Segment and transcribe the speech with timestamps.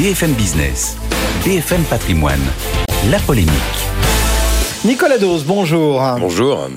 [0.00, 0.96] BFM Business,
[1.44, 2.40] BFM Patrimoine,
[3.10, 3.52] la polémique.
[4.82, 6.02] Nicolas Dose, bonjour.
[6.18, 6.70] Bonjour.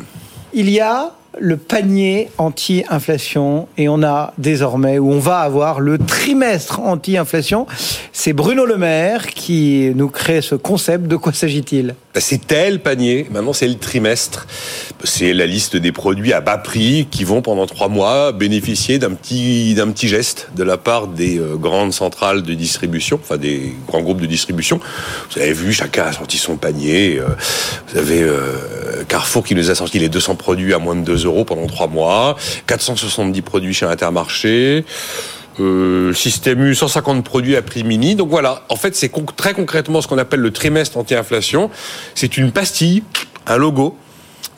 [0.53, 5.99] Il y a le panier anti-inflation et on a désormais, ou on va avoir le
[5.99, 7.65] trimestre anti-inflation.
[8.11, 11.07] C'est Bruno Le Maire qui nous crée ce concept.
[11.07, 11.95] De quoi s'agit-il?
[12.19, 14.45] C'est tel panier, maintenant c'est le trimestre.
[15.03, 19.13] C'est la liste des produits à bas prix qui vont pendant trois mois bénéficier d'un
[19.13, 23.73] petit, d'un petit geste de la part des euh, grandes centrales de distribution, enfin des
[23.87, 24.79] grands groupes de distribution.
[25.31, 27.19] Vous avez vu, chacun a sorti son panier.
[27.19, 27.25] Euh,
[27.89, 31.25] vous avez euh, Carrefour qui nous a sorti les 200 produits à moins de 2
[31.25, 34.85] euros pendant trois mois, 470 produits chez Intermarché.
[35.59, 38.15] Euh, Système U, 150 produits à prix mini.
[38.15, 41.69] Donc voilà, en fait, c'est très concrètement ce qu'on appelle le trimestre anti-inflation.
[42.15, 43.03] C'est une pastille,
[43.45, 43.97] un logo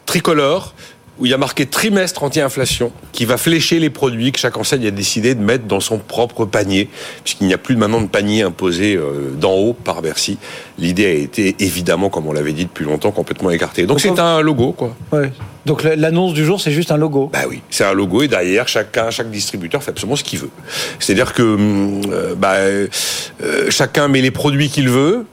[0.05, 0.73] tricolore
[1.19, 4.87] où il y a marqué trimestre anti-inflation, qui va flécher les produits que chaque enseigne
[4.87, 6.89] a décidé de mettre dans son propre panier,
[7.23, 10.37] puisqu'il n'y a plus maintenant de panier imposé euh, d'en haut par Bercy.
[10.77, 13.85] L'idée a été évidemment, comme on l'avait dit depuis longtemps, complètement écartée.
[13.85, 14.95] Donc c'est un logo, quoi.
[15.11, 15.31] Ouais.
[15.65, 17.29] Donc l'annonce du jour, c'est juste un logo.
[17.33, 20.51] Bah oui, c'est un logo et derrière chacun, chaque distributeur fait absolument ce qu'il veut.
[20.99, 22.87] C'est-à-dire que hum, euh, bah, euh,
[23.69, 25.25] chacun met les produits qu'il veut,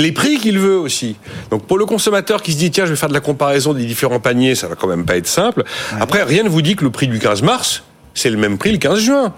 [0.00, 1.16] les prix qu'il veut aussi.
[1.50, 3.84] Donc pour le consommateur qui se dit tiens je vais faire de la comparaison des
[3.84, 5.64] différents paniers, ça va quand même pas être simple.
[6.00, 7.84] Après rien ne vous dit que le prix du 15 mars
[8.14, 9.34] c'est le même prix le 15 juin.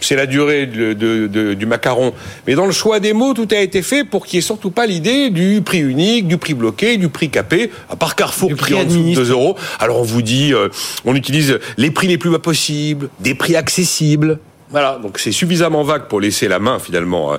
[0.00, 2.12] C'est la durée du macaron.
[2.46, 4.70] Mais dans le choix des mots, tout a été fait pour qu'il n'y ait surtout
[4.70, 8.74] pas l'idée du prix unique, du prix bloqué, du prix capé, à part Carrefour qui
[8.74, 9.56] en dessous de 2 euros.
[9.80, 10.68] Alors on vous dit, euh,
[11.04, 14.38] on utilise les prix les plus bas possibles, des prix accessibles.
[14.70, 17.32] Voilà, donc c'est suffisamment vague pour laisser la main finalement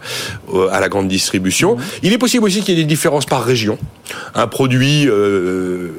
[0.53, 1.75] euh, à la grande distribution.
[1.75, 1.83] Mhm.
[2.03, 3.77] Il est possible aussi qu'il y ait des différences par région.
[4.33, 5.89] Un produit euh,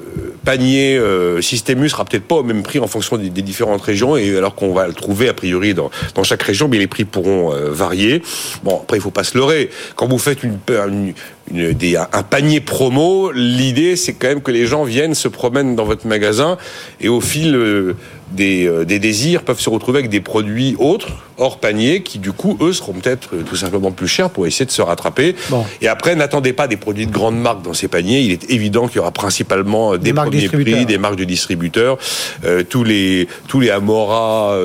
[0.45, 4.37] panier euh, Système sera peut-être pas au même prix en fonction des, différentes régions, et
[4.37, 7.53] alors qu'on va le trouver a priori dans, dans chaque région, mais les prix pourront
[7.53, 8.23] euh, varier.
[8.63, 9.71] Bon, après il faut pas se leurrer.
[9.97, 11.15] Quand vous faites une, une,
[11.51, 15.77] une des, un panier promo, l'idée c'est quand même que les gens viennent se promènent
[15.77, 16.57] dans votre magasin
[17.01, 17.97] et au fil euh,
[18.33, 21.09] des, euh, des, désirs peuvent se retrouver avec des produits autres
[21.39, 24.71] hors panier qui du coup eux seront peut-être tout simplement plus chers pour essayer de
[24.71, 25.35] se rattraper.
[25.81, 28.21] Et après n'attendez pas des produits de grandes marques dans ces paniers.
[28.21, 31.99] Il est évident qu'il y aura principalement des, des premiers prix, des marques de distributeurs.
[32.45, 34.57] Euh, tous les tous les Amora,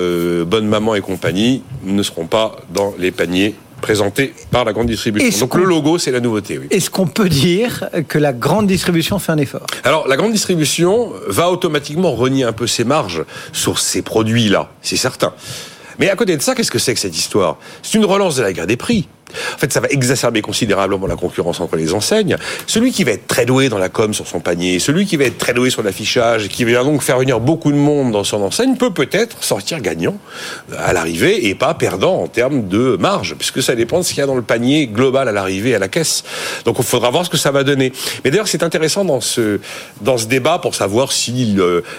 [0.45, 5.39] Bonne Maman et compagnie ne seront pas dans les paniers présenté par la grande distribution.
[5.39, 6.57] Donc le logo, c'est la nouveauté.
[6.57, 6.67] Oui.
[6.71, 9.65] Est-ce qu'on peut dire que la grande distribution fait un effort?
[9.83, 14.97] Alors la grande distribution va automatiquement renier un peu ses marges sur ces produits-là, c'est
[14.97, 15.33] certain.
[15.99, 17.57] Mais à côté de ça, qu'est-ce que c'est que cette histoire?
[17.81, 19.07] C'est une relance de la guerre des prix.
[19.53, 22.37] En fait, ça va exacerber considérablement la concurrence entre les enseignes.
[22.67, 25.25] Celui qui va être très doué dans la com sur son panier, celui qui va
[25.25, 28.41] être très doué sur l'affichage, qui va donc faire venir beaucoup de monde dans son
[28.41, 30.17] enseigne, peut peut-être sortir gagnant
[30.77, 34.19] à l'arrivée et pas perdant en termes de marge, puisque ça dépend de ce qu'il
[34.19, 36.23] y a dans le panier global à l'arrivée à la caisse.
[36.65, 37.91] Donc, il faudra voir ce que ça va donner.
[38.23, 39.59] Mais d'ailleurs, c'est intéressant dans ce
[40.01, 41.55] dans ce débat pour savoir si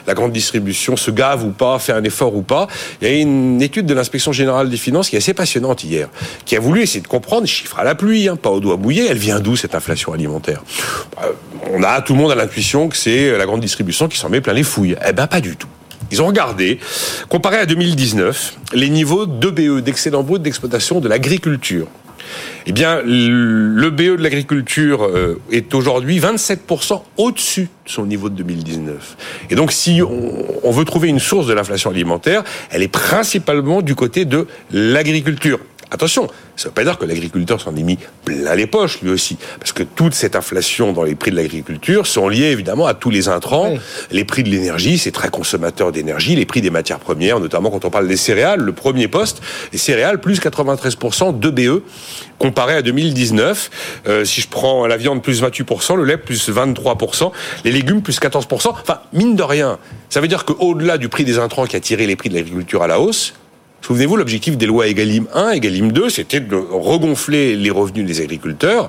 [0.07, 2.69] la grande distribution se gave ou pas, fait un effort ou pas.
[3.01, 6.09] Il y a une étude de l'inspection générale des finances qui est assez passionnante hier,
[6.45, 9.07] qui a voulu essayer de comprendre, chiffres à la pluie, hein, pas au doigt mouillé,
[9.09, 10.63] elle vient d'où cette inflation alimentaire?
[11.23, 11.33] Euh,
[11.73, 14.43] On a, tout le monde a l'intuition que c'est la grande distribution qui s'en met
[14.43, 14.97] plein les fouilles.
[15.09, 15.69] Eh ben pas du tout.
[16.13, 16.79] Ils ont regardé,
[17.31, 21.89] comparé à 2019, les niveaux d'EBE, d'excédent brut d'exploitation de l'agriculture.
[22.67, 28.35] Eh bien, le BE de l'agriculture euh, est aujourd'hui 27% au-dessus de son niveau de
[28.35, 29.17] 2019.
[29.51, 33.95] Et donc, si on veut trouver une source de l'inflation alimentaire, elle est principalement du
[33.95, 35.61] côté de l'agriculture.
[35.91, 36.27] Attention,
[36.57, 39.37] ça ne veut pas dire que l'agriculteur s'en est mis plein les poches, lui aussi.
[39.61, 43.11] Parce que toute cette inflation dans les prix de l'agriculture sont liées évidemment à tous
[43.11, 43.75] les intrants.
[44.11, 46.35] Les prix de l'énergie, c'est très consommateur d'énergie.
[46.35, 49.43] Les prix des matières premières, notamment quand on parle des céréales, le premier poste,
[49.73, 51.83] les céréales, plus 93% de BE,
[52.39, 53.71] comparé à 2019.
[54.09, 57.31] Euh, si je prends la viande, plus 28%, le lait, plus 23%,
[57.65, 58.71] les légumes, plus 14%.
[58.71, 62.07] Enfin, mine de rien, ça veut dire qu'au-delà du prix des intrants qui a tiré
[62.07, 63.35] les prix de l'agriculture à la hausse,
[63.87, 68.89] Souvenez-vous, l'objectif des lois Egalim 1, Egalim 2, c'était de regonfler les revenus des agriculteurs.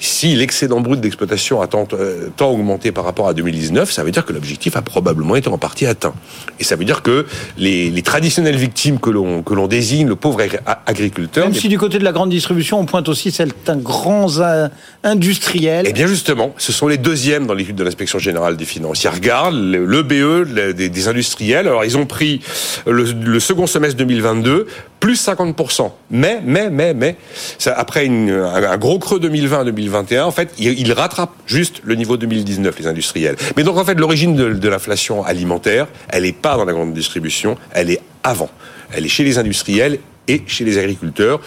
[0.00, 4.10] Si l'excédent brut d'exploitation a tant, euh, tant, augmenté par rapport à 2019, ça veut
[4.10, 6.14] dire que l'objectif a probablement été en partie atteint.
[6.60, 10.16] Et ça veut dire que les, les traditionnelles victimes que l'on que l'on désigne, le
[10.16, 10.42] pauvre
[10.86, 11.44] agriculteur...
[11.44, 14.40] Même si du côté de la grande distribution, on pointe aussi certains grands
[15.04, 15.86] industriels...
[15.88, 19.02] Eh bien justement, ce sont les deuxièmes dans l'étude de l'inspection générale des finances.
[19.04, 21.66] Ils regardent le, BE des, des, industriels.
[21.66, 22.40] Alors ils ont pris
[22.86, 24.28] le, le second semestre 2020
[25.00, 25.90] plus 50%.
[26.10, 27.16] Mais, mais, mais, mais,
[27.58, 29.20] ça, après un, gros creux
[29.88, 33.36] 2020-2021, en fait, il, rattrape juste le niveau 2019, les industriels.
[33.56, 36.94] Mais donc, en fait, l'origine de, de l'inflation alimentaire, elle n'est pas dans la grande
[36.94, 38.50] distribution, elle est avant.
[38.92, 41.40] Elle est chez les industriels et chez les agriculteurs.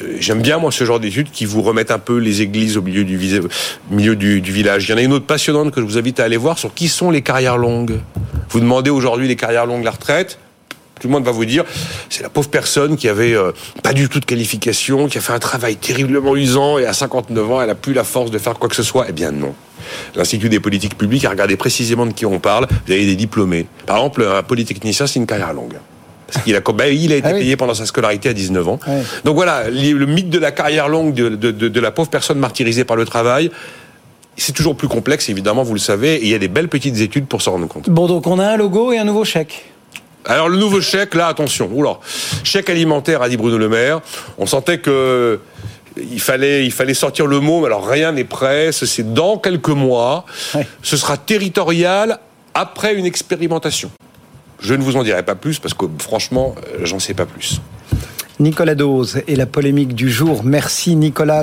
[0.00, 2.82] Euh, j'aime bien, moi, ce genre d'études qui vous remettent un peu les églises au
[2.82, 3.18] milieu du,
[3.90, 4.88] milieu du, du, village.
[4.88, 6.72] Il y en a une autre passionnante que je vous invite à aller voir sur
[6.74, 8.00] qui sont les carrières longues.
[8.50, 10.38] Vous demandez aujourd'hui les carrières longues, la retraite.
[11.00, 11.64] Tout le monde va vous dire,
[12.10, 13.52] c'est la pauvre personne qui avait euh,
[13.82, 17.50] pas du tout de qualification, qui a fait un travail terriblement usant et à 59
[17.50, 19.06] ans, elle a plus la force de faire quoi que ce soit.
[19.08, 19.54] Eh bien non.
[20.14, 22.66] L'Institut des politiques publiques a regardé précisément de qui on parle.
[22.86, 23.66] Vous avez des diplômés.
[23.86, 25.78] Par exemple, un polytechnicien, c'est une carrière longue.
[26.30, 28.78] Parce qu'il a, ben, il a été ah payé pendant sa scolarité à 19 ans.
[29.24, 32.38] Donc voilà, le mythe de la carrière longue de, de, de, de la pauvre personne
[32.38, 33.50] martyrisée par le travail,
[34.36, 36.98] c'est toujours plus complexe, évidemment, vous le savez, et il y a des belles petites
[37.00, 37.90] études pour s'en rendre compte.
[37.90, 39.69] Bon, donc on a un logo et un nouveau chèque.
[40.30, 41.98] Alors le nouveau chèque, là, attention, oula,
[42.44, 44.00] chèque alimentaire, a dit Bruno Le Maire.
[44.38, 45.40] On sentait que
[45.96, 49.70] il fallait, il fallait sortir le mot, mais alors rien n'est prêt, c'est dans quelques
[49.70, 50.24] mois.
[50.82, 52.20] Ce sera territorial
[52.54, 53.90] après une expérimentation.
[54.60, 57.60] Je ne vous en dirai pas plus parce que franchement, euh, j'en sais pas plus.
[58.38, 60.44] Nicolas Dose et la polémique du jour.
[60.44, 61.38] Merci Nicolas.